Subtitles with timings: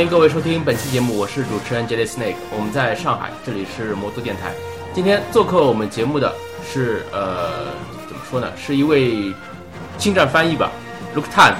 [0.00, 4.50] 欢迎各位收听本期节目，我是主持人 Jelly Snake，我们在上海，这里是魔都电台。
[4.94, 6.34] 今天做客我们节目的
[6.66, 7.66] 是呃，
[8.08, 9.30] 怎么说呢，是一位
[9.98, 10.72] 星战翻译吧
[11.14, 11.52] ，Look Tan，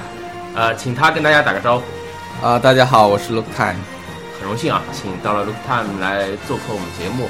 [0.55, 1.83] 呃，请他跟大家打个招呼。
[2.43, 3.75] 啊，大家好，我是 Look Tan，
[4.39, 7.29] 很荣幸啊，请到了 Look Tan 来做客我们节目。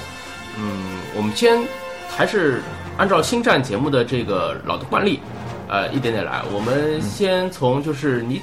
[0.57, 1.61] 嗯，我们先
[2.09, 2.63] 还是
[2.95, 5.19] 按照星战节目的这个老的惯例，
[5.67, 6.41] 呃，一点点来。
[6.53, 8.41] 我们先从就是你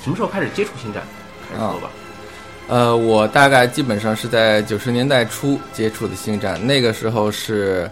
[0.00, 1.02] 什么时候开始接触星战
[1.52, 1.90] 开始说吧。
[2.68, 7.90] 呃，我大概基本上是在九十年代初接触的星战，那个时候是，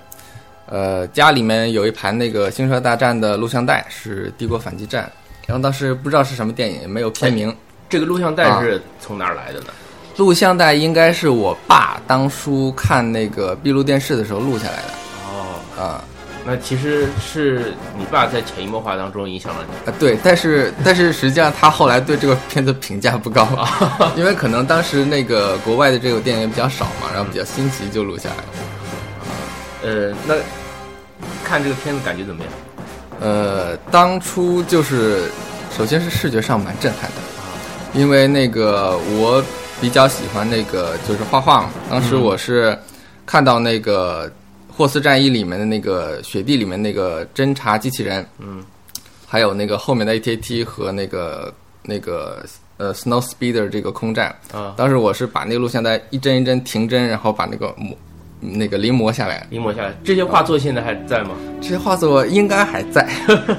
[0.67, 5.05] 呃，家里面有一盘那个《星球大战》的录像带，是《帝国反击战》，
[5.47, 7.55] 然后当时不知道是什么电影，也没有片名。
[7.89, 9.67] 这个录像带是从哪儿来的呢？
[10.17, 14.93] 录像带应该是我爸当初看那个闭路电视的时候录下来的。
[15.27, 16.05] 哦，啊
[16.45, 19.91] 那其实是你爸在潜移默化当中影响了你。
[19.91, 23.47] 啊，对，但是但是实际上他后来对这个片子评价不高，
[24.17, 28.43] 因为可能当时那个国外的这个电影比较少嘛，然后比较新奇就录下来了。
[29.83, 30.35] 呃，那
[31.45, 32.53] 看这个片子感觉怎么样？
[33.21, 35.31] 呃，当初就是，
[35.77, 37.17] 首先是视觉上蛮震撼的，
[37.93, 39.43] 因为那个我
[39.79, 42.79] 比较喜欢那个就是画画嘛，当时我是
[43.27, 44.27] 看到那个
[44.77, 48.63] 《霍斯战役》里面的那个雪地里面那个侦察机器人，嗯，
[49.27, 52.45] 还有那个后面的 AT-AT 和那个那个
[52.77, 57.97] 呃 Snow Speeder 这个空战，啊，当时我是把那个录像带一帧一帧停帧，然后把那个模
[58.41, 61.31] 那个临摹下来，临摹下来，这些画作现在还在吗？
[61.61, 63.07] 这些画作应该还在。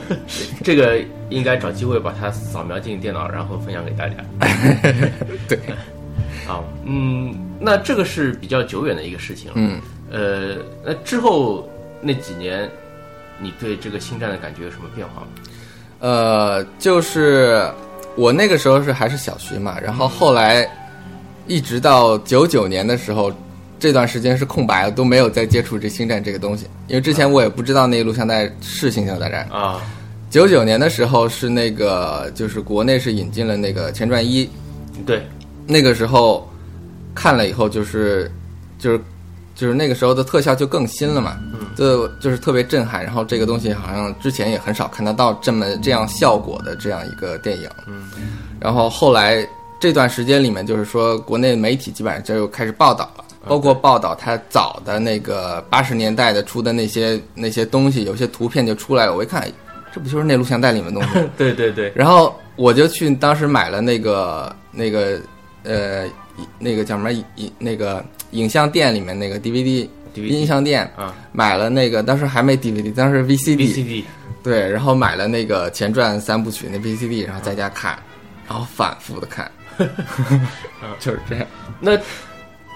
[0.64, 1.00] 这个
[1.30, 4.16] 应该找机会把它扫描进电脑，然后分享给大家。
[5.48, 5.60] 对，
[6.50, 9.54] 啊，嗯，那这个是比较久远的一个事情了。
[9.58, 9.80] 嗯。
[10.12, 11.70] 呃，那之后
[12.02, 12.70] 那几年，
[13.40, 15.28] 你对这个星战的感觉有什么变化吗？
[16.00, 17.72] 呃，就是
[18.16, 20.68] 我那个时候是还是小学嘛，然后后来
[21.48, 23.32] 一直到九九年的时候，
[23.80, 29.48] 这段时间是空白的，都没有再接触这星战这个东西，因为之前我也不知道那个录像带是星球大战。
[29.50, 29.82] 啊，
[30.30, 34.50] 九九年的时候是那个就是国内是引进了那个前传一，
[35.06, 35.26] 对，
[35.68, 36.50] 那个时候
[37.14, 38.32] 看了以后就是
[38.80, 39.00] 就是
[39.62, 41.38] 就是那个时候的特效就更新了嘛，
[41.76, 43.04] 就就是特别震撼。
[43.04, 47.70] 然后这个东西好像之前也很少看得到这么这样效果的这样一个电影。
[47.86, 48.10] 嗯，
[48.60, 49.48] 然后后来
[49.80, 53.24] 这段时间里面，就是说国内媒体基本上就开始报道了。
[53.48, 59.16] 包括报道它早的那个八十年代的出的那些那些东西，有些图片就出来了。
[59.16, 59.52] 我一看，哎
[59.94, 61.30] 这不就是那录像带里面的东西？
[61.38, 65.20] 对对对，然后我就去当时买了那个那个
[65.64, 66.06] 呃
[66.58, 71.16] 那个叫什么一那个影像店里面那个 DVD 音 DVD 像店啊。
[71.32, 74.04] 买了那个当时还没 DVD，当时 VCD，，VCD
[74.44, 77.98] 对，然后买了那个前传三部曲那 VCD，然后在家看，
[78.48, 79.50] 然后反复的看，
[81.00, 81.48] 就是这样。
[81.80, 81.98] 那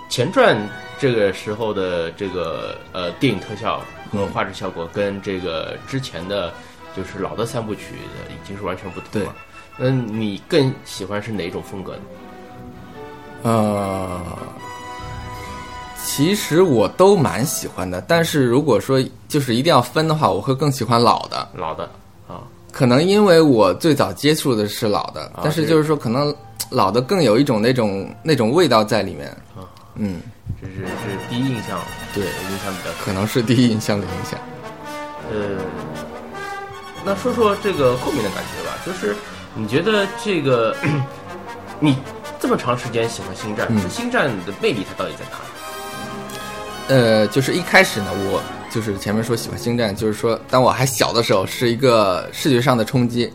[0.10, 0.58] 前传
[1.00, 6.54] 这个时候的这个呃电影特效和画质效果，跟这个之前的，
[6.96, 9.36] 就是老的三部曲的已经是完全不同了。
[9.78, 12.02] 那你更喜欢是哪种风格呢？
[13.44, 14.22] 呃，
[16.06, 21.50] 其实我都蛮喜欢的，但是如果说就是一定要分的话，我会更喜欢老的。
[21.56, 21.84] 老的
[22.28, 22.40] 啊，
[22.72, 26.34] 可能因为我最早接触的是老的，啊但是就是说，可能
[26.70, 29.28] 老的更有一种那种那种味道在里面。
[29.56, 29.66] 啊
[29.96, 30.22] 嗯，
[30.62, 31.80] 这是这是第一印象，
[32.14, 32.92] 对影响比较。
[33.04, 34.40] 可能是第一印象的影响。
[35.32, 35.58] 呃，
[37.04, 39.16] 那说说这个后面的感觉吧，就是
[39.54, 40.76] 你觉得这个
[41.82, 41.98] 你
[42.40, 45.55] 这么长时间喜欢星战，嗯这星战的魅力它到底在哪里？
[46.88, 53.32] 呃，就是一开始呢，我就是前面说喜欢星战，就是说当我还小的时候，是一个视觉上的冲击，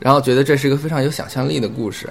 [0.00, 2.08] 然后觉得这是一个非常有想象力的故事，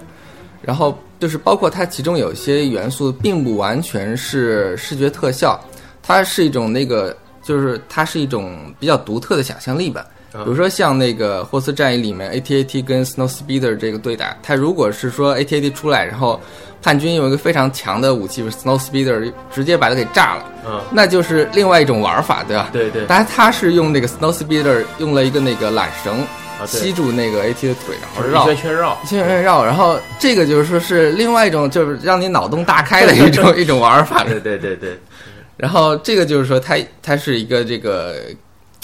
[0.62, 5.60] 然后就是包括它其中有些元素，并不完全是视觉特效，
[6.02, 10.06] 它是一种那个，就是它是一种比较独特的想象力吧。
[10.34, 16.40] 啊比如说像那个《霍斯战役》里面 AT-AT 跟 Snow Speeder 这个对打，他如果是说 AT-AT 出来，然后
[16.82, 22.70] 叛军用一个非常强的武器 Snow Speeder 直接把它给炸了，嗯，那就是另外一种玩法，对吧？
[22.72, 23.06] 对对。
[23.08, 26.26] 但是它是用那个 Snow Speeder 用了一个那个缆绳
[26.66, 28.44] 吸住那个 AT 的腿，然后绕。
[28.44, 34.24] 一圈圈绕，一圈圈绕，然后这个就是说是另外一种就是让你脑洞大开的一种 一种玩法。
[34.24, 34.98] 对对对对，
[35.56, 38.16] 然后这个就是说它它是一个这个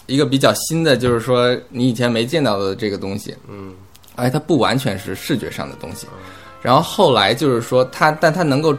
[0.05, 3.73] 一个比较新的，就是说你以前没见到的这个东西，嗯
[4.15, 6.05] 而且它不完全是视觉上的东西。
[6.61, 8.75] 然后后来就是说它，但它能够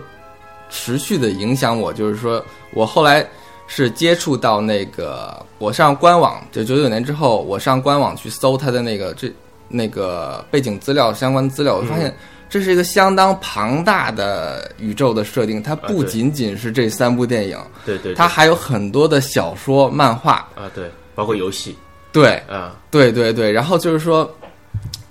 [0.70, 3.26] 持续的影响我，就是说我后来
[3.66, 9.32] 是接触到那个，我上官网，就九九年之后，我上官网去搜它的那个这
[9.68, 12.14] 那个背景资料相关资料，我发现
[12.48, 18.14] 这是一个相当庞大的宇宙的设定，它不仅仅是这三部电影，对对，对。
[18.14, 20.34] 它还有很多的小说、漫画。
[20.54, 21.76] 啊对，包括游戏。
[22.12, 22.76] 对，啊。
[22.90, 24.32] 对对对，然后就是说，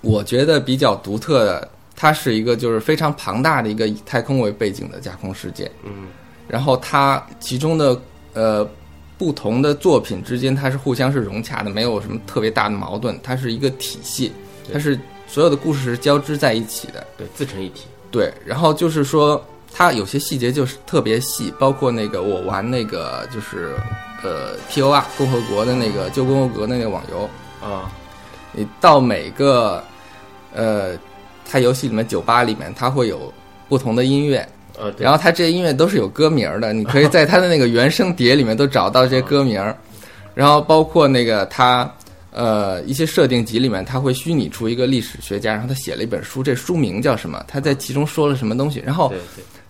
[0.02, 6.08] 我觉得比较独特的，它是一个就是非常庞大的一个以太空为背景的架空世界，嗯。
[6.48, 8.00] 然后它其中的
[8.34, 8.68] 呃
[9.18, 14.32] 不同的作品之间，它是互相是融洽的，没有什么特别大的矛盾，它是一个体系，
[14.72, 17.06] 它是所有的故事是交织在一起的。
[17.18, 17.86] 对自成一体。
[18.12, 23.76] 对，然后就是说，它有些细节就是特别细，包括那个我玩那个就是
[24.24, 27.30] 呃 P O R 共和国的那个旧共和国的那个网游，
[27.62, 27.92] 啊。
[28.56, 29.84] 你到每个
[30.54, 30.92] 呃，
[31.50, 33.34] 它游戏里面酒吧里面，它会有
[33.68, 34.48] 不同的音乐，
[34.78, 39.76] 呃然后它这些音乐都是有歌名儿的，你可以在它的那个原声碟里面都找到这些歌名儿，
[40.36, 41.92] 然后包括那个它
[42.30, 47.44] 呃一些设定集里面，它会虚拟出一个历史学家，然后他写了一本书，这书名叫什么？
[47.48, 48.80] 他在其中说了什么东西？
[48.86, 49.12] 然后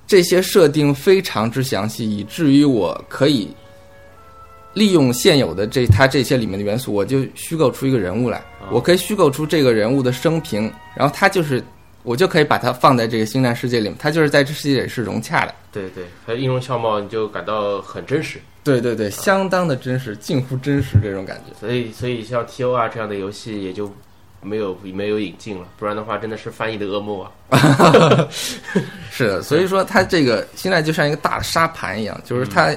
[0.06, 3.48] 这些设定非常之详细，以至于我可以
[4.74, 11.64] 利用现有的这它这些里面的元素，我就虚构出一个人物来，我可以虚构出这个人物的生平，然后他就是
[12.04, 15.54] 我就可以把它放在这个星战世界里面，它就是在这世界里是融洽的。
[15.72, 18.40] 对对，还有音容笑貌，你就感到很真实。
[18.64, 21.54] 对对对，相当的真实，近乎真实这种感觉。
[21.60, 23.94] 所以所以像 T O R 这样的游戏也就
[24.42, 27.32] 没有没有引进了，不然的话真的是翻译的噩梦啊。
[29.12, 32.74] 是的，所以说它这个现在就像一个大的沙盘一样，就是它，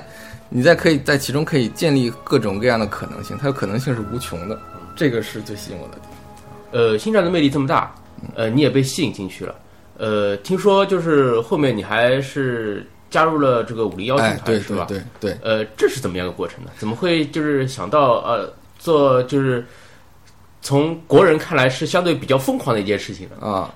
[0.48, 4.58] 你在可以在其中可以建立各种各样的可能性，它的可能性是无穷的，
[4.94, 6.12] 这个是最吸引我的地方。
[6.72, 7.94] 呃，星战的魅力这么大，
[8.34, 9.54] 呃，你也被吸引进去了。
[9.98, 14.84] 呃，听说就是后面你还是加入了这个武力邀请哎，团、对是吧？
[14.88, 16.70] 对对对，呃，这是怎么样的过程呢？
[16.76, 19.64] 怎么会就是想到呃做就是
[20.60, 23.46] 从国人看来是相对比较疯狂的一件事情呢？
[23.46, 23.74] 啊，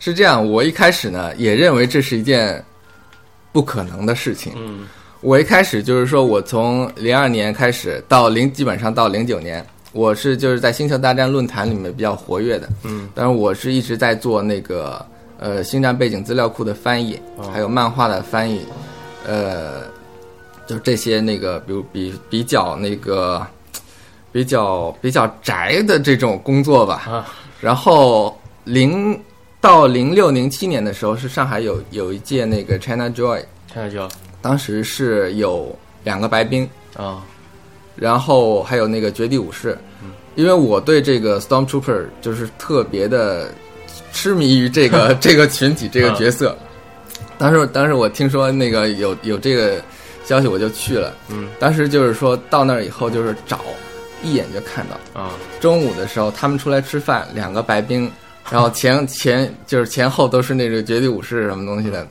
[0.00, 0.44] 是这样。
[0.44, 2.62] 我一开始呢也认为这是一件
[3.52, 4.52] 不可能的事情。
[4.56, 4.88] 嗯
[5.22, 12.68] 我一开始就是说我从零二年开始到零，基本上到零九年，我是就是在星球大战论坛里面比较活跃的。
[12.84, 15.04] 嗯，但是我是一直在做那个
[15.38, 18.64] 呃星战背景资料库的翻译，哦还有漫画的翻译，
[19.26, 19.82] 呃，
[20.66, 23.46] 就这些那个比如比比较那个
[24.32, 27.02] 比较比较宅的这种工作吧。
[27.06, 27.26] 啊
[27.60, 28.34] 然后
[28.64, 29.20] 零
[29.60, 34.08] 到零六零七年的时候，是上海有有一届那个 China Joy，看下就
[34.42, 37.22] 当时是有两个白冰，啊
[37.96, 39.76] 然后还有那个绝地武士，
[40.34, 43.52] 因为我对这个 Stormtrooper 就是特别的
[44.12, 46.56] 痴迷于这个 这个群体这个角色。
[47.36, 49.82] 当时当时我听说那个有有这个
[50.24, 51.14] 消息，我就去了。
[51.28, 53.60] 嗯，当时就是说到那儿以后，就是找
[54.22, 55.20] 一眼就看到。
[55.20, 58.10] 啊中午的时候，他们出来吃饭，两个白冰，
[58.50, 62.06] 然后前前就是前后都是那个绝地武士什么东西的。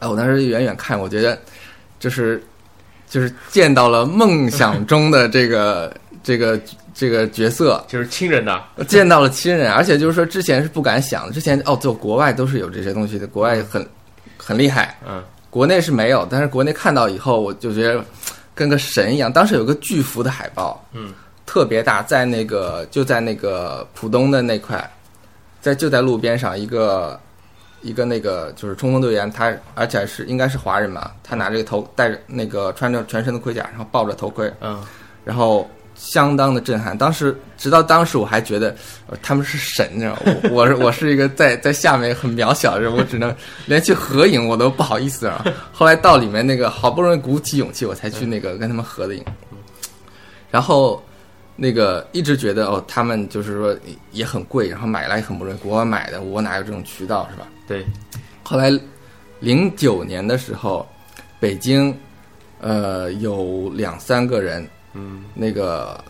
[0.00, 1.38] 哎，我当时远远看，我觉得
[2.02, 2.42] 就是
[3.08, 6.60] 就是见到了梦想中的这个这个
[6.92, 8.64] 这个角色，就是亲人呐。
[8.88, 13.86] 见到了亲人，而且就是说之前是不敢想的，之前哦，就国外都是有这些东西的，国外很
[14.36, 15.22] 很厉害，嗯。
[15.48, 18.02] 国内是没有，但是国内看到以后，我就觉得
[18.54, 19.30] 跟个神一样。
[19.30, 21.12] 当时有个巨幅的海报，嗯，
[21.44, 24.90] 特别大，在那个就在那个浦东的那块，
[25.60, 27.20] 在就在路边上一个
[27.82, 34.82] 一个那个就是冲锋队员，他而且是应该是华人嘛，他拿着个头戴着那个穿着全身的盔甲，然后抱着头盔，嗯
[35.24, 36.96] 然后相当的震撼。
[36.96, 38.74] 当时直到当时我还觉得、
[39.06, 40.18] 呃他们是神，你知道吗？
[40.24, 43.34] 我我是我是一个在在下面很渺小的人，我只能
[43.66, 45.44] 连去合影我都不好意思啊。
[45.72, 49.24] 后来到里面那个好不容易鼓起勇气，我才去那个跟他们合的影。
[50.50, 51.02] 然后
[51.56, 53.76] 那个一直觉得哦，他们就是说
[54.10, 57.46] 也很贵，然后买来也很不容易，国外买的，我哪有这种渠道是吧？
[57.66, 57.86] 对，
[58.42, 58.70] 后来
[59.40, 60.86] 零九年的时候，
[61.38, 61.94] 北京
[62.60, 65.24] 呃有两三个人，嗯。
[65.34, 66.02] 那个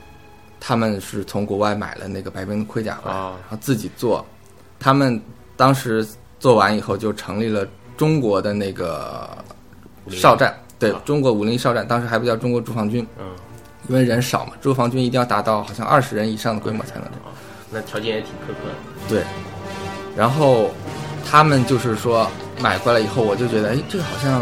[0.61, 4.25] 他们是从国外买了那个白冰的盔甲回来，哦然后自己做。
[4.79, 5.21] 他们
[5.57, 6.07] 当时
[6.39, 9.29] 做完以后，就成立了中国的那个
[10.11, 13.27] 哨站，对啊中国五零一哨站，当时还不叫中国驻防军，嗯，
[13.93, 17.29] 因为人少嘛，驻防军一定要达到好像二十人以上的规模才能哦
[17.71, 18.75] 那条件也挺苛刻的。
[19.07, 19.23] 对，
[20.17, 20.71] 然后
[21.31, 22.27] 他们就是说
[22.59, 24.41] 买过来以后，我就觉得，哎，这个好像，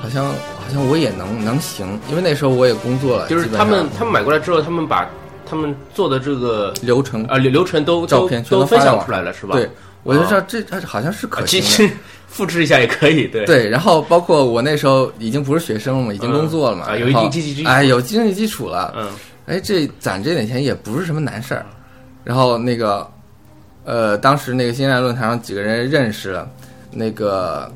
[0.00, 5.10] 好像，好像我也能能行，因为那时候我也工作了，就是他们他们买过来之后，他们把
[5.44, 9.56] 他们做的这个流程，啊流流程都都照片全都分享出来了，是吧？
[9.56, 9.68] 对，
[10.06, 11.66] 我就知道啊这这好像是可行的。
[11.66, 11.90] 实
[12.28, 13.44] 复制一下也可以，对。
[13.46, 17.68] 对，然后包括我那时候已经不是学生了嘛，已经工作了嘛，啊有一定经济基础。
[17.68, 19.08] 哎，有经济基础了，嗯。
[19.46, 21.64] 哎，这攒这点钱也不是什么难事儿。
[22.24, 23.08] 然后那个
[23.84, 26.50] 呃，当时那个星战论坛上几个人认识了，
[26.90, 27.70] 那个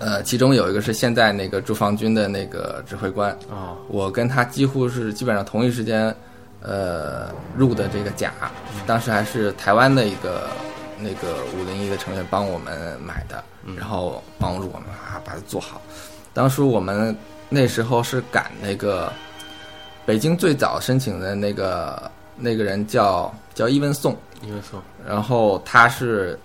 [0.00, 6.14] 呃，其中有一个是现在那个驻防军的那个指挥官，哦，我跟他几乎是基本上同一时间，
[6.60, 8.32] 呃，入的这个甲，
[8.84, 10.48] 当时还是台湾的一个
[11.00, 13.42] 那个五零一的成员帮我们买的，
[13.76, 15.80] 然后帮助我们啊把它做好。
[16.32, 17.16] 当时我们
[17.48, 19.12] 那时候是赶那个
[20.06, 26.38] 北京最早申请的那个那个人叫叫伊文颂，因为说然后他是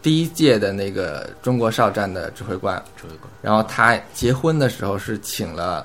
[0.00, 5.84] 第一届的那个中国少战的指挥官，指挥官然后他结婚的时候是请了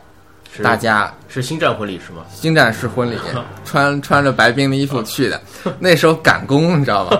[0.55, 2.23] 是大家是星战婚礼是吗？
[2.31, 3.17] 星战式婚礼，
[3.65, 5.41] 穿穿着白冰的衣服去的。
[5.79, 7.19] 那时候赶工，你知道吗？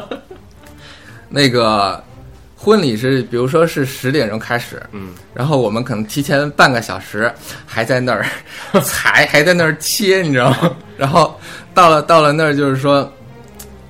[1.36, 2.02] 那个
[2.56, 7.34] 婚礼是，比如说是十点钟开始，嗯，然后我们可能提前半个小时
[7.66, 8.24] 还在那儿
[8.84, 10.72] 裁， 还在那儿切，你知道吗？
[10.96, 11.36] 然后
[11.74, 13.12] 到了到了那儿，就是说。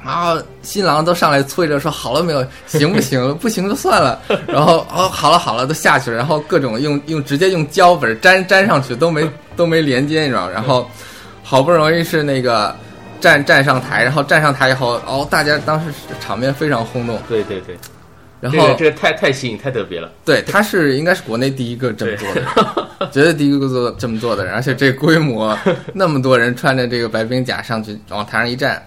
[0.06, 3.34] 啊，新郎都上来催着说好了没有，行不行？
[3.40, 4.20] 不行就算了。
[4.46, 6.18] 然后哦，好了好了，都下去了。
[6.18, 10.50] 然后各种用用直接用胶粉粘粘上去，都没都没连接，你知道？
[10.50, 10.86] 然后
[11.42, 12.76] 好不容易是那个
[13.24, 17.18] 站站上台，然后站上台以后，哦，大家当时场面非常轰动。
[17.30, 17.78] 对对对，
[18.42, 20.12] 然后这个这个太太新颖太特别了。
[20.26, 22.50] 对，他是应该是国内第一个这么做的人，
[23.14, 25.58] 绝对第一个做这么做的人，而且这规模，
[25.94, 28.86] 那么多人穿着这个白冰甲上去往台上一站，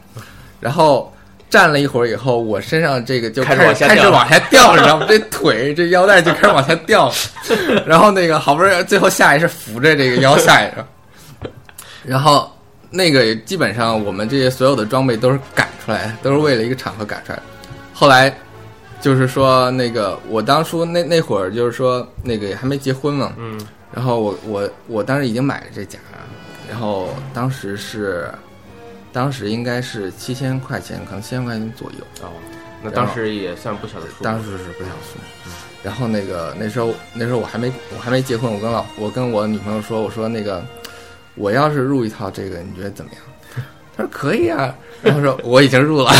[0.60, 1.10] 然后
[1.48, 5.06] 站了一会儿以后，我身上这个就开开始始往下掉开始往下掉了，你知道吗？
[5.08, 7.14] 这腿这腰带就开始往下掉了，
[7.88, 11.50] 然后那个好不容易最后下来是扶着这个腰下来的，
[12.04, 12.52] 然后
[12.90, 17.42] 那个基本上我们这些所有的装备都是赶出来的，都是为了一个场合赶出来的。
[17.92, 18.32] 后来
[19.00, 23.60] 就是说那个我当初那那会儿就是说那个还没结婚嘛，嗯，
[23.92, 25.98] 然后我我我当时已经买了这甲，
[26.68, 28.30] 然后当时是，
[29.12, 32.32] 当时应该是七千块钱，可能七千块钱左右，哦，
[32.82, 34.24] 那当时也算不小的数。
[34.24, 35.18] 当时是不小数。
[35.82, 40.64] 然后那个那时候那时候我还没我还没结婚，我跟老我跟我女朋友说，我说那个
[41.36, 43.20] 我要是入一套这个，你觉得怎么样？
[43.96, 46.10] 他说可以啊，然后说我已经入了，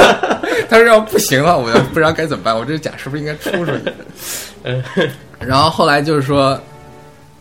[0.68, 5.10] 他说要不行了，我不知道该怎么办，我这甲是不是应该出出去？
[5.38, 6.60] 然后后来就是说，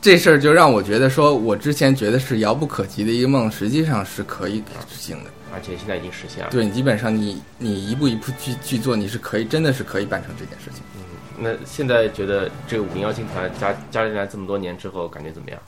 [0.01, 5.29] 这事儿就让我觉得说，我之前觉得是遥不可及的一个梦，实际上是可以执行的。
[5.53, 6.49] 而且现在已经实现了。
[6.49, 10.81] 对你基本上你你一步一步去去做，你是可以真的是可以办成这件事情。
[10.95, 11.01] 嗯
[11.37, 15.59] 那现在觉得这个五零幺军团加加进来这么多年之后，感觉怎么样？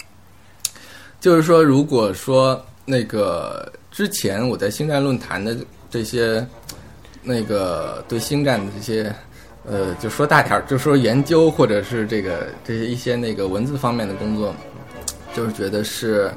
[1.25, 5.57] 就是说，如果说那个之前我在星战论坛的
[5.89, 6.45] 这些
[7.23, 9.11] 那个对星战的这些
[9.67, 14.55] 呃，就说大点儿，就说研究或者是这个这些一些那个文字方面的工作，
[15.33, 16.31] 就是觉得是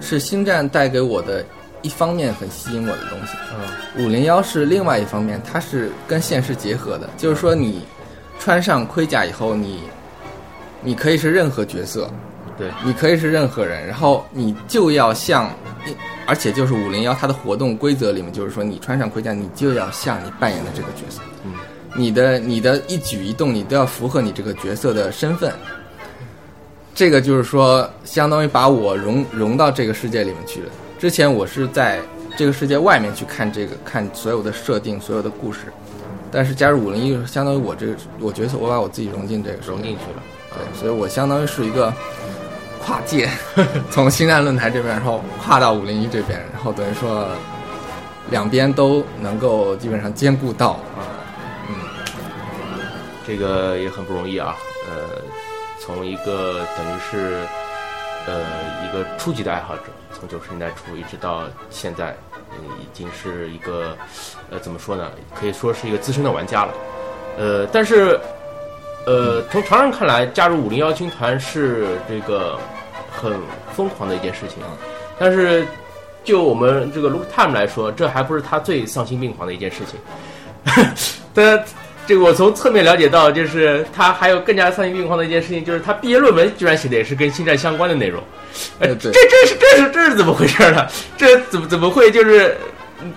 [0.00, 1.44] 是星战带给我的
[1.82, 3.36] 一方面很吸引我的东西。
[3.54, 7.84] 嗯，五零幺是另外一方面，它是跟现实结合的，就是说你
[8.40, 9.84] 穿上盔甲以后，你
[10.82, 12.10] 你可以是任何角色，
[12.58, 15.48] 对，你可以是任何人，然后你就要像，
[16.26, 21.52] 而且就是五零幺它的活动规则里面，就是说你穿上盔甲，你就要像你扮演的这个角色，嗯，
[21.94, 25.52] 你的你的一举一动，你都要符合你这个角色的身份。
[26.94, 30.70] 这个就是说，相当于把我融融到这个世界里面去了。
[30.98, 32.00] 之前我是在
[32.36, 35.60] 这个世界外面去看这个看所有的设定、所有的故事，
[36.32, 40.22] 但是加入五零一，相当于我这个我角色，我把我自己融进这个融进去了。
[40.50, 41.94] 对，所以我相当于是一个
[42.78, 43.28] 跨界，
[43.90, 47.28] 从星战论坛这边，然后跨到五零一这边，然后等于说
[48.30, 50.78] 两边都能够基本上兼顾到。
[51.68, 51.74] 嗯
[53.26, 54.56] 这个也很不容易啊。
[54.88, 55.20] 呃，
[55.78, 57.42] 从一个等于是
[58.26, 58.40] 呃
[58.88, 59.82] 一个初级的爱好者，
[60.18, 62.16] 从九十年代初一直到现在，
[62.50, 63.94] 呃已经是一个
[64.50, 65.10] 呃怎么说呢？
[65.38, 66.72] 可以说是一个资深的玩家了。
[67.36, 68.18] 呃，但是
[69.06, 72.58] 呃从常人看来，加入五零幺军团是这个
[73.10, 73.32] 很
[73.74, 74.58] 疯狂的一件事情，
[75.18, 75.66] 但是
[76.24, 79.98] 就我们这个 Look Time 来说，这还不是他最丧心病狂的一件事情。
[81.32, 81.64] 但
[82.06, 88.22] 这个我从侧面了解到，就是他还有更加丧心病狂的一件事情，就是他毕业论文居然写的也是跟星战相关的内容。
[88.78, 90.86] 呃，呃这这是这是这是怎么回事呢？
[91.16, 92.56] 这怎么怎么会就是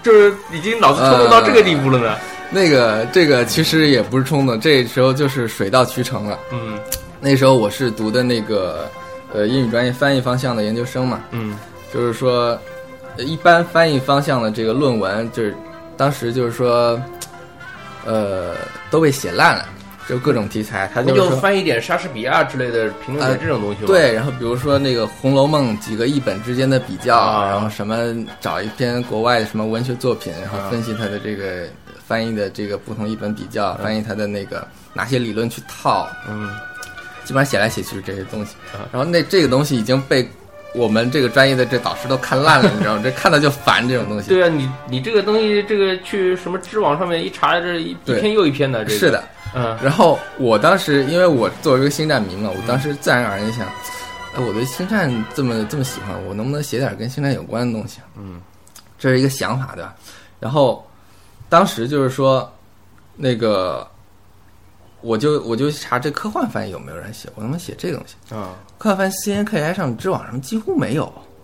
[0.03, 2.15] 就是已经脑子冲动到这个地步了呢？
[2.51, 6.37] 那个这个其实也不是冲动，这时候就是水到渠成了。
[6.51, 6.77] 嗯
[7.23, 8.89] 那时候我是读的那个
[9.31, 11.55] 呃英语专业翻译方向的研究生嘛，嗯
[11.93, 12.57] 就是说，
[13.15, 15.55] 呃一般翻译方向的这个论文，就是
[15.95, 16.99] 当时就是说，
[18.05, 18.55] 呃，
[18.89, 19.65] 都被写烂了，
[20.09, 27.95] 就各种题材，他就是翻译点莎士比亚之类的评论这种东西吗？，对，然后比如说那个《红楼梦》几个译本之间的比较，啊然后什么
[28.39, 31.67] 找一篇国外的什么文学作品，然后分析它的这个
[32.11, 36.49] 翻译的这个不同译本比较，翻译它的那个哪些理论去套，嗯，
[37.23, 38.83] 基本上写来写去是这些东西啊。
[38.91, 40.29] 然后那这个东西已经被
[40.75, 43.01] 我们这个专业的这导师都看烂了，你知道吗？
[43.05, 44.27] 这看到就烦这种东西。
[44.27, 49.23] 对啊，你你这个东西，这个去什么知网上面一查，这一一篇又一篇的，这个是的，
[49.55, 53.65] 嗯然后我当时因为我作为一个星战迷嘛，我当时自然而然就想，
[54.35, 58.01] 哎，我对星战这么这么喜欢，我能不能写点跟星战有关的东西？
[58.17, 58.41] 嗯，
[58.99, 59.95] 这是一个想法，对吧？
[60.41, 60.85] 然后
[61.51, 62.49] 当时就是说，
[63.17, 63.85] 那个
[65.01, 68.33] 我就我就查这科幻翻译有没有人写，我能不能写这个东西？
[68.33, 71.03] 啊科幻翻译 CNKI 上知网上几乎没有，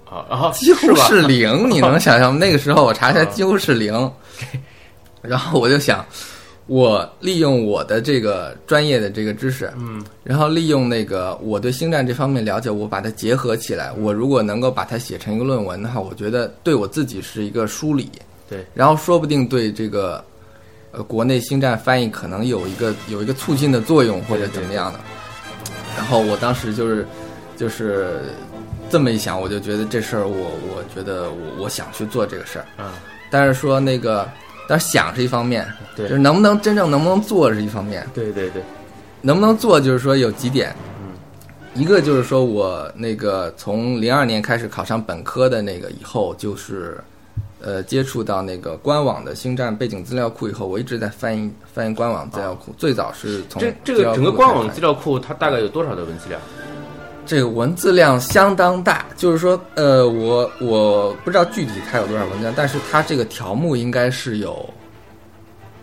[0.09, 2.39] 啊啊，几乎是零， 你能想象吗？
[2.39, 4.09] 那个时候我查一下，啊几乎是零。
[5.21, 6.05] 然后我就想，
[6.67, 13.91] 我利用我的这个专业的这个知识，嗯然后利用那个我对星战这方面了解，我把它结合起来。
[13.91, 18.09] 我如果能够把它写成一个论文的话，我觉得对我自己是一个梳理。
[18.49, 20.23] 对，然后说不定对这个
[20.91, 24.99] 呃国内星战翻译可能有一个有一个促进的作用，或者怎么样的。
[25.97, 27.05] 然后我当时就是
[27.57, 28.21] 就是
[28.89, 32.85] 这么一想，我就觉得这事儿我我觉得我我想去做这个事儿，嗯。
[33.29, 34.25] 但是说那个，
[34.69, 36.07] 但是想是一方面，对。
[36.07, 38.63] 就是能不能真正能不能做是一方面，对对对，
[39.21, 41.11] 能不能做就是说有几点，嗯。
[41.73, 47.03] 一个就是说我那个从零二年开始考上本科的那个以后，就是
[47.61, 56.39] 呃接触到那个官网的星战背景资料库以后，我一直在翻译翻译官网资料库，最早是从这这个整个官网资料库它大概有多少的文字量？
[57.25, 64.73] 这个文字量相当大，就是说，呃，我我不知道具体它有多少文字量，但是它这个条目应该是有，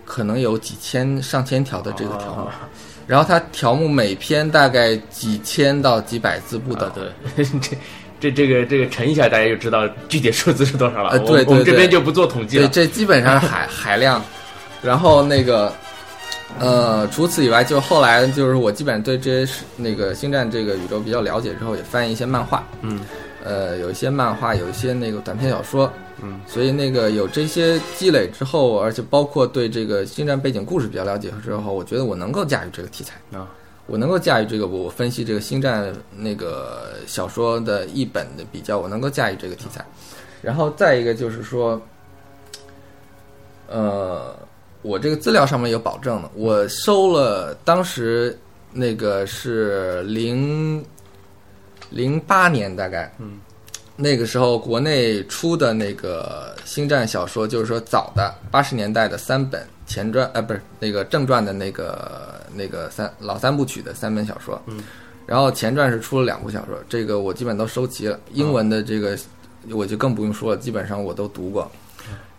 [0.06, 2.68] 可能有几千上千条的这个条目，啊
[3.06, 6.88] 然后它条目每篇大概几千到几百字不等。
[6.88, 7.76] 啊，对，这
[8.20, 11.18] 这这个这个乘一下，大家就知道具体数字是多少了。
[11.18, 12.70] 对对我们这边就不做统计对，了。
[12.72, 14.22] 这基本上是海 海量。
[14.83, 15.72] 然后那个，
[16.59, 22.62] 呃，除此以外，就后来就是我基本上对这些是那个星战这个宇宙比较了解之后，也翻译一些漫画。
[22.83, 23.00] 嗯
[23.42, 33.46] 呃，有一些漫画，有一些那个短篇小说，嗯，所以那个有这些积累之后，而且包括对这个星战背景故事比较了解之后，我觉得我能够驾驭这个题材，啊
[33.87, 39.85] 我能够驾驭这个，我分析这个星战那个小说的一本的比较，我能够驾驭这个题材。
[40.40, 41.81] 然后再一个就是说，
[43.68, 44.35] 呃，
[44.83, 48.38] 我这个资料上面有保证的，我收了当时
[48.73, 50.85] 那个是零
[51.90, 53.14] 零八年大概，
[53.97, 64.83] 那个时候国内出的那个星战小说，就是说早的八十年代的三本前传，呃，不是那个正传的那个那个三老三部曲的三本小说，嗯，
[65.24, 69.16] 然后前传是出了两部小说，这个我基本都收齐了，英文的这个
[69.70, 71.70] 我就更不用说了，基本上我都读过。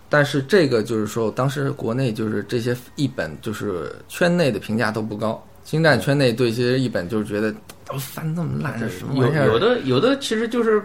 [0.10, 5.42] 但是这个就是说，当时国内就是这些译本，就是圈内的评价都不高。
[5.64, 7.54] 星战圈内对这些译本就是觉得
[7.86, 9.48] 都翻那么烂，是什么有玩意儿？
[9.48, 10.84] 有的有的其实就是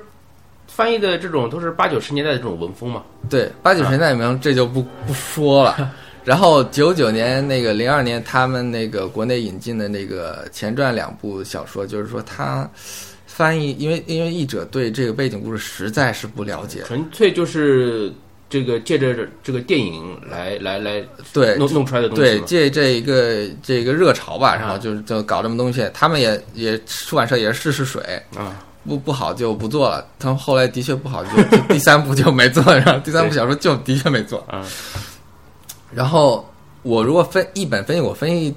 [0.68, 3.02] 翻译的这种都是八九十年代的这种文风嘛。
[3.28, 5.92] 对，八九十年代名这就不不说了。
[6.24, 12.68] 然后九九年那个零二年，他们那个国内引进的那个前传两部小说，就是说他
[13.26, 18.12] 翻译，因为因为译者对这个背景故事实在是不了解，纯粹就是
[18.50, 21.02] 这个借着这个电影来来来
[21.32, 25.88] 对弄弄出来的东西对，借这一个这个热潮吧，啊然后就就搞这么东西。
[25.94, 28.02] 他们也也出版社也是试试水，
[28.36, 30.06] 啊，不不好就不做了。
[30.18, 34.40] 他们后来的确不好，就就第三部就没做，然后第三部小说就的确没做。
[34.48, 34.66] 啊
[35.92, 36.48] 然后
[36.82, 38.54] 我如果分一本分析，我分析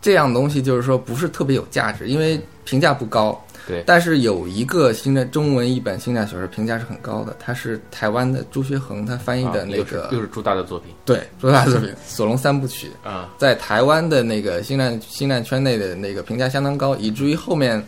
[0.00, 3.40] 这样东西就是说不是特别有价值，因为评价不高。
[3.64, 12.90] 对但是有一个新的中文译本星战小说评价是很高的，它是台湾的朱学恒他翻译的啊那个、又是又是朱大的作品对朱大作品《索隆三部曲》。
[13.08, 17.80] 啊在台湾的那个星战星战圈内的那个评价相当高，以至于后面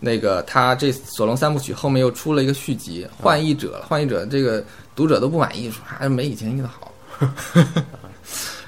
[0.00, 4.64] 那个他这《索隆三部曲》后面又出了一个续集《幻译者》，幻译者这个
[4.96, 6.90] 读者都不满意，说还是没以前译的好。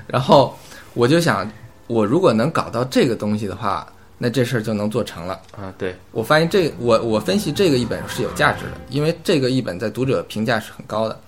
[0.07, 0.57] 然后
[0.94, 1.51] 我就想，
[1.87, 3.87] 我如果能搞到这个东西的话，
[4.18, 5.40] 那这事儿就能做成了。
[5.57, 5.94] 啊对。
[6.12, 11.18] 我发现这我我分析这个译本是有价值的，因为这个译本在读者评价是很高的，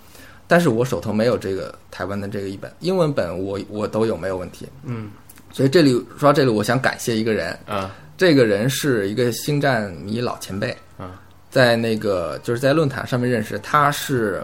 [0.46, 4.68] 但是我手头没有这个台湾的这个译本，英文本我我都有没有问题。
[4.84, 5.10] 嗯。
[5.52, 7.94] 所以这里说到这里，我想感谢一个人，啊。
[8.16, 11.20] 这个人是一个星战迷老前辈，啊。
[11.50, 14.42] 在那个就是在论坛上面认识，他是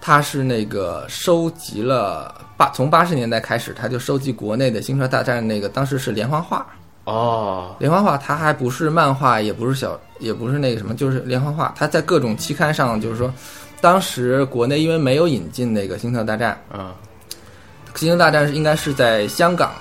[0.00, 6.66] 他是那个收集了八从八十年代开始，他就收集国内的《星球大战》那个当时是连环画，
[7.04, 11.74] 哦连环画它还不是漫画，也不是小，也不是那个什么，就是连环画。
[11.76, 13.32] 它在各种期刊上，就是说，
[13.80, 16.92] 当时国内因为没有引进那个《星球大战》，嗯
[17.94, 19.72] 星球大战》应该是在香港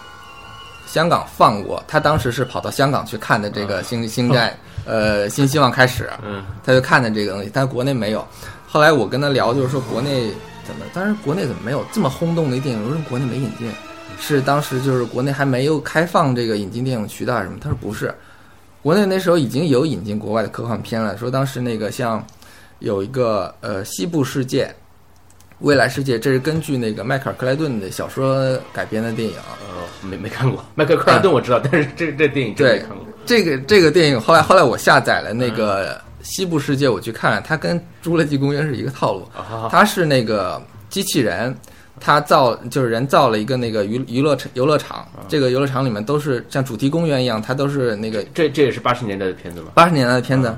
[0.87, 8.25] 香港放过，他当时是跑到香港去看的这个星星战， 呃，新希望开始，嗯他就看的这个东西，但是国内没有。
[8.67, 10.31] 后来我跟他聊，就是说国内
[10.65, 12.83] 怎么，当时国内怎么没有这么轰动的一电影？
[12.85, 13.71] 我说国内没引进，
[14.19, 17.57] 是当时就是国内还没有开放这个引进电影渠道什么？
[17.61, 18.13] 他说不是，
[18.83, 21.17] 国内那时候已经有引进国外的科幻片了。
[21.17, 22.23] 说当时那个像
[22.79, 24.69] 有一个呃西部世界、
[25.59, 29.35] 未来世界，这是根据那个迈克尔克莱顿的小说改编的电影。
[29.61, 33.05] 呃，没没看过，迈克尔克莱顿我知道，但是这这电影真没看过。
[33.25, 39.25] 这个这个电影后来后来我下载了那个西部世界，我去看了，它跟《侏罗纪公园》是一个套路。
[39.33, 41.55] 啊，它是那个机器人，
[42.01, 49.67] 它造就是人造了一个那个娱娱乐场游乐场，这个游乐场里面都是像主题公园一样，它都是那个这这也是八十年代的片子吗？
[49.73, 50.53] 八十年代的片子，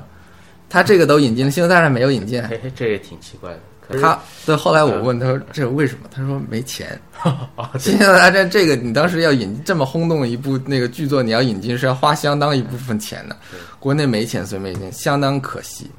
[0.68, 2.42] 它这个都引进了，《星球大战》没有引进。
[2.42, 3.58] 嘿嘿，这也挺奇怪的。
[4.00, 6.08] 他对后来我问他说这为什么？
[6.14, 6.96] 他说没钱。
[7.20, 15.90] 啊，《星球大战》这个你当时要引这么轰动的一部那个剧作，你要引进是要花相当一部分钱的对，国内没钱，所以没钱，相当可惜。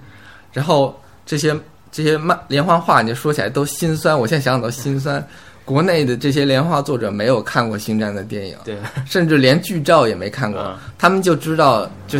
[0.54, 1.54] 然后这些
[1.92, 5.22] 这些漫连环画，你说起来都心酸，我现在想想都心酸。
[5.64, 12.20] 国内的这些连环画作者没有看过《星战》的电影，对，甚至连剧照也没看过，嗯他们就知道就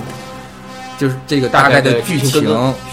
[0.98, 2.42] 就是这个大概的的剧情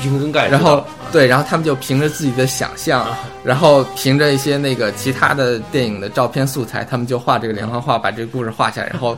[0.01, 3.19] 剧情然后对，然后他们就凭着自己的想象，啊。
[3.45, 9.17] 然后凭着一些那个其他的电影的照片素材，他们就画这个连环画，把这个故事画下来，然后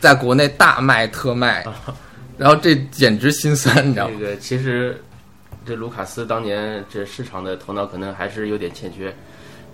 [0.00, 1.64] 在国内大卖特卖，
[2.40, 4.14] 然后这简直心酸，你知道吗？
[4.18, 4.98] 这个其实
[5.66, 9.14] 这卢卡斯当年这市场的头脑可能还是有点欠缺。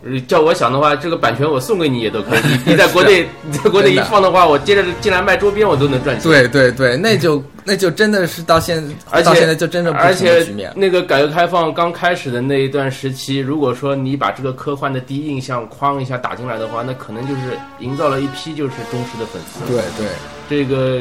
[0.02, 2.40] 呃叫我想的话，这个版权我送给你也都可以。
[2.42, 6.28] 你 你在国内，你在国内一放的话，我接着进来卖周边，我都能赚钱。
[6.28, 8.76] 对对对，那就那就真的是到现
[9.10, 10.44] 而且到现在就真的不而且。
[10.74, 19.64] 那个改革开放刚开始的那一段时期，如果说你把这个科幻的第一印象哐一下打进来的话，那可能就是营造了一批就是忠实的粉丝。
[19.72, 20.08] 对对
[20.48, 21.00] 这个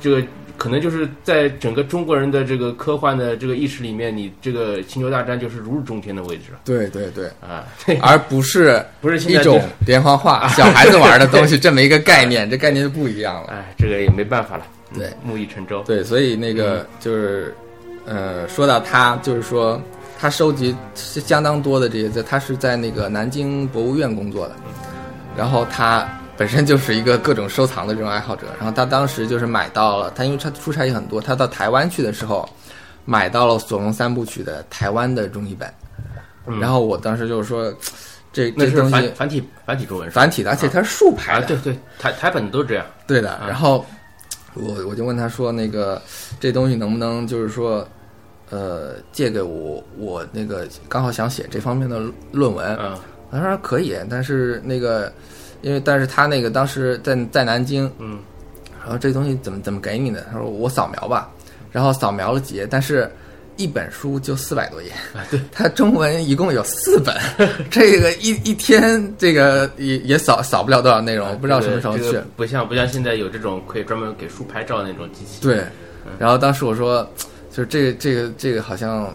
[0.00, 0.22] 这个
[0.58, 6.58] 可能就是在整个中国人的这个科幻的这个意识里面，你这个星球大战就是如日中天的位置了。
[6.64, 7.64] 对对对，啊，
[8.02, 13.50] 而不是不是一种连环画，小孩子玩的东西这么一个概念， 这概念就不一样了。
[13.50, 15.80] 哎，这个也没办法了，嗯对，木已成舟。
[15.84, 17.54] 对，所以那个就是，
[18.04, 19.80] 呃，说到他，就是说
[20.18, 24.56] 他收集是相当多的这些，在他是在那个南京博物院工作的，
[25.36, 32.48] 然后他本身就是一个各种收藏的这种爱好者，然后他当时就是买到了，他因为他出差也很多，他到台湾去的时候，
[33.04, 35.68] 买到了《索隆三部曲》的台湾的中译本，
[36.46, 37.74] 嗯然后我当时就是说，
[38.32, 42.86] 这这东西繁繁体繁体中文繁体的，而且它是竖排啊，的，对对，台台本都是这样。
[43.04, 43.84] 对的，然后
[44.54, 46.00] 我我就问他说，那个
[46.38, 47.84] 这东西能不能就是说，
[48.50, 52.76] 呃，借给我，我那个刚好想写这方面的论文。
[52.80, 52.96] 嗯
[53.30, 55.12] 他说可以，但是那个，
[55.62, 58.18] 因为但是他那个当时在在南京，嗯，
[58.80, 60.26] 然后这东西怎么怎么给你的？
[60.32, 61.30] 他说我扫描吧，
[61.70, 63.10] 然后扫描了几页，但是。
[63.60, 64.92] 一本书就四百多页，
[65.32, 67.12] 对，他中文一共有四本，
[67.68, 72.04] 这个一一天这个也也扫扫不了多少内容，不知道什么时候去。
[72.04, 75.42] 这个不像不像现在有这种可以专门给书拍照的那种机器。
[75.42, 75.64] 对，
[76.20, 77.04] 然后当时我说，
[77.50, 79.12] 就是这个这个这个好像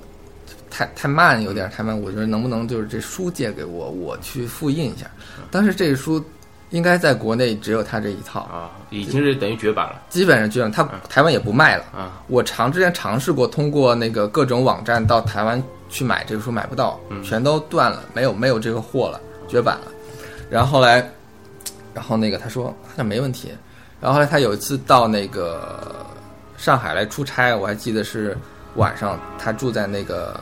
[0.76, 1.96] 太太慢，有点太慢。
[2.00, 5.06] 我觉得能不能就是这书借给我，我去复印一下。
[5.52, 6.24] 当时这个书
[6.72, 11.84] 应该在国内只有他这一套，啊，已经是等于绝版了基本上居然他台湾也不卖了。
[11.96, 12.24] 啊。
[12.28, 19.92] 我尝之前尝试过通过那个各种网站到台湾去买这个书，买不到，全都断了，没有没有这个货了，绝版了。
[20.50, 21.08] 然后后来，
[21.94, 23.52] 然后那个他说那没问题。
[24.02, 26.06] 然后后来他有一次到那个
[26.58, 28.36] 上海来出差，我还记得是
[28.76, 30.36] 晚上，他住在那个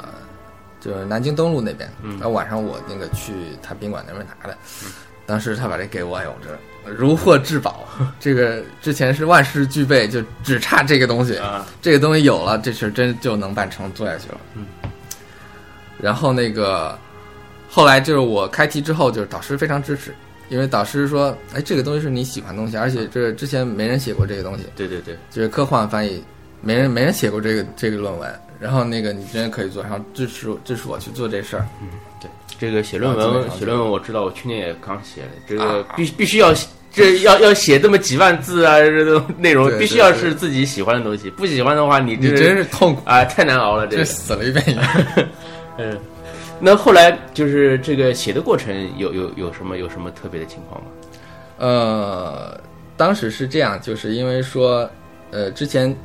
[0.82, 4.58] 就是南京东路那边，然后晚上我那个去他宾馆那边拿的，
[5.26, 7.88] 当时他把这给我，哎呦，这如获至宝。
[8.20, 11.38] 这个之前是万事俱备，就只差这个东西。
[11.38, 14.38] 啊，这个东西有了，这事真就能办成，做下去了。
[14.56, 14.66] 嗯。
[16.00, 16.98] 然后那个
[17.70, 20.12] 后来就是我开题之后，就是导师非常支持，
[20.50, 26.24] 因为导师说：“哎，这个东西是你喜欢的东西，而且这之前没人写过这个东西，对对对，就是科幻翻译，
[26.62, 28.30] 没人没人写过这个这个论文。
[28.60, 31.66] 然后那个你真的可以做，然后支持支持我去做这事儿。
[32.20, 36.54] 对这个写论文，写论文我知道，我去年也刚写了，这个啊必必须要
[36.92, 44.06] 这要要写这么几万字啊，这种 内容必须要是自己喜欢的东西，不喜欢的话，你这你真是痛苦，啊太难熬了，这这个。
[44.06, 44.64] 死了一遍。
[45.80, 45.98] 嗯，
[46.60, 50.88] 那后来就是这个写的过程有有有什么有什么特别的情况吗？
[51.58, 52.62] 呃，
[52.96, 54.88] 当时是这样，就是因为说，
[55.32, 55.96] 呃，之前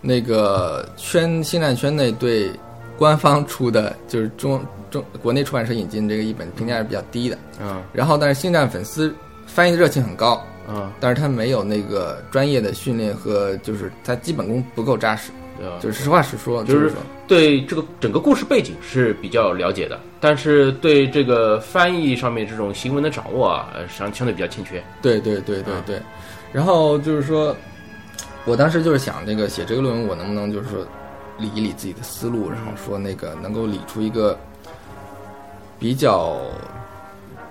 [0.00, 2.50] 那个圈星战圈内对
[2.96, 7.36] 官方出的，就是中中国内出版社引进这个译本，评价是比较低的。
[7.60, 9.14] 嗯然后，但是星战粉丝
[9.46, 15.78] 翻译的热情很高，嗯，但是他没有那个专业的训练和就是他基本功不够扎实，对吧？
[15.80, 16.92] 就是实话实说，就是
[17.26, 24.82] 对这个整个故事背景是比较了解的，但是对这个翻译上面这种行文的掌握啊，呃，相相对比较欠缺。
[25.02, 26.00] 对对对对嗯对。
[26.52, 27.54] 然后就是说，
[28.46, 30.78] 我当时就是想这个写这个论文，我能不能就是说
[31.36, 34.38] 理一理自己的思路，然后说那个能够理出一个
[35.78, 36.38] 比较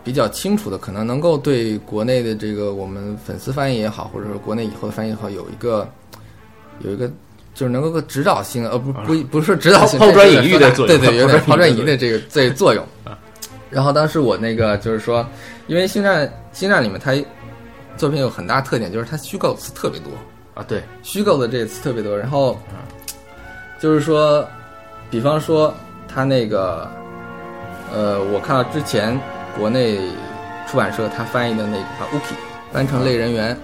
[0.03, 5.88] 比较清楚的，可能能够对国内的这个我们粉丝翻译也好，或者说国内以后的翻译也好，有一个
[6.79, 7.12] 有一个。
[7.53, 12.86] 就是能够个指导性，呃，不不不是说指导性，抛抛砖引玉的作用对对，有点抛抛砖引玉的砖引玉的这个这个作用。
[13.71, 15.25] 然后当时我那个就是说，
[15.67, 17.13] 因为星战星战里面它
[17.95, 20.12] 作品有很大特点，就是它虚构词特别多，
[20.55, 22.17] 啊，对，虚构的这个词特别多。
[22.17, 22.59] 然后
[23.79, 24.47] 就是说，
[25.11, 25.71] 比方说
[26.07, 26.89] 他那个，
[27.93, 29.19] 呃，我看到之前
[29.59, 29.99] 国内
[30.67, 32.39] 出版社他翻译的那个把 Wookie
[32.71, 33.57] 翻成类人猿，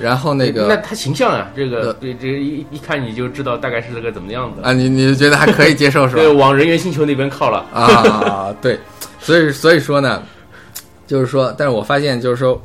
[0.00, 4.62] 然后那个那他形象啊，这个呃对这个一一看你就知道大概是这个怎么样子。
[4.62, 6.22] 啊，你你觉得还可以接受是吧？
[6.22, 7.64] 对，往人猿星球那边靠了。
[7.72, 8.78] 啊，对，
[9.20, 10.22] 所以所以说呢，
[11.06, 12.60] 就是说，但是我发现就是说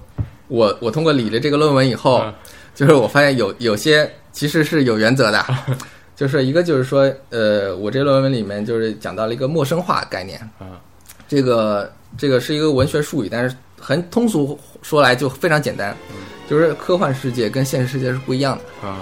[0.48, 2.34] 我我通过理了这个论文以后，嗯
[2.76, 5.46] 就是我发现有有些其实是有原则的，
[6.16, 10.82] 就是一个就是说，呃，我这论文里面就是讲到了一个陌生化概念，啊
[11.28, 15.96] 这个这个是一个文学术语，但是很通俗说来就非常简单，
[16.50, 18.88] 就是科幻世界跟现实世界是不一样的。
[18.88, 19.02] 啊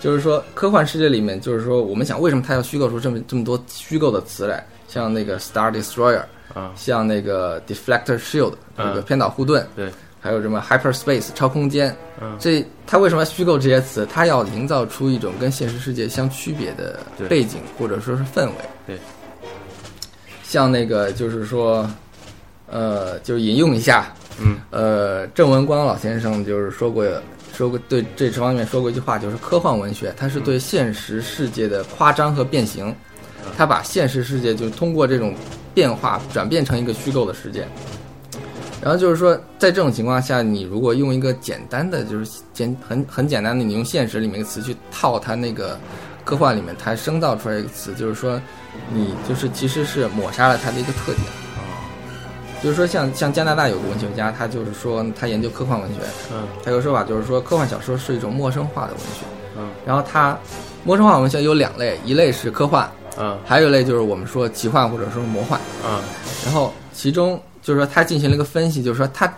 [0.00, 4.62] 就是说，科幻世界里面，就是说，我们想为什么它要虚构出这么这么多虚构的词来？
[4.86, 6.22] 像那个 Star Destroyer，
[6.52, 9.90] 啊像那个 Deflector Shield 这个嗯偏导护盾，对，
[10.24, 12.34] 还有什么 Hyperspace 超空间，嗯。
[12.40, 14.08] 这它为什么要虚构这些词？
[14.10, 18.52] 它要营造出一种跟现实世界相区别的背景或者说是氛围。
[18.86, 18.98] 对，
[20.42, 21.86] 像那个就是说，
[22.66, 24.56] 呃，就引用一下，嗯。
[24.70, 27.04] 呃，郑文光老先生就是说过，
[27.52, 32.96] 说过对这方面说过一句话，就是科幻文学它是对现实世界的夸张和变形，
[33.58, 35.34] 它把现实世界就通过这种
[35.74, 37.68] 变化转变成一个虚构的世界。
[38.82, 45.78] 然后就是说，在这种情况下，你如果用一个简单的，就是简很很简单的，你用现实里面一个词去套它那个
[46.24, 48.40] 科幻里面它生造出来一个词，就是说，
[48.92, 51.24] 你就是其实是抹杀了它的一个特点。
[52.62, 56.00] 就是说像，像加拿大有个文学家，他就是说他研究科幻文学，
[56.32, 59.26] 嗯他有个说法就是说科幻小说是一种陌生化的文学。
[59.58, 60.36] 嗯然后它
[60.82, 65.60] 陌生化文学有两类，一类是科幻，嗯还有一类就是我们说奇幻或者说是魔幻。
[65.86, 66.00] 嗯
[66.42, 69.32] 然后其中就是说他进行了一个分析，就是说他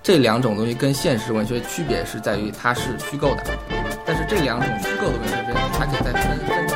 [0.00, 3.42] 这两种东西跟现实文学区别是在于它是虚构的，
[4.06, 6.75] 但是这两种虚构的文学之间，它可以再分分